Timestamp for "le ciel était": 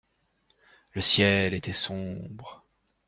0.93-1.73